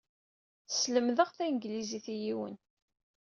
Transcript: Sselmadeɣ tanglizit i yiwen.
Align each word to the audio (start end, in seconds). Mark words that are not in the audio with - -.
Sselmadeɣ 0.69 1.29
tanglizit 1.37 2.05
i 2.13 2.15
yiwen. 2.23 2.55